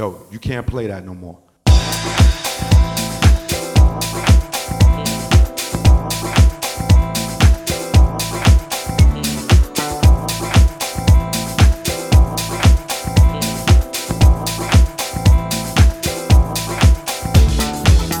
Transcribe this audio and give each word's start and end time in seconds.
yo, 0.00 0.18
you 0.30 0.38
can't 0.38 0.66
play 0.66 0.86
that 0.86 1.04
no 1.04 1.12
more. 1.12 1.38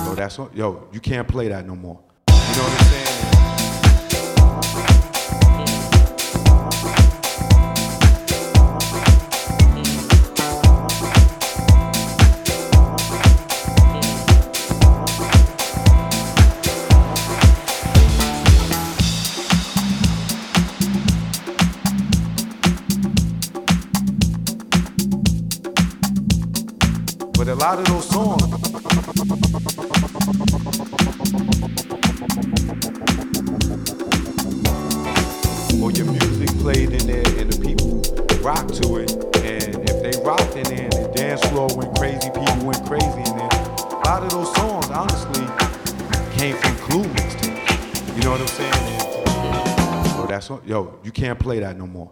Yo, 0.04 0.14
that's 0.14 0.38
what, 0.38 0.54
yo, 0.54 0.86
you 0.92 1.00
can't 1.00 1.26
play 1.26 1.48
that 1.48 1.66
no 1.66 1.74
more. 1.74 1.98
You 2.28 2.34
know 2.34 2.89
yo, 50.70 51.00
you 51.02 51.10
can't 51.10 51.38
play 51.38 51.58
that 51.58 51.76
no 51.76 51.86
more. 51.86 52.10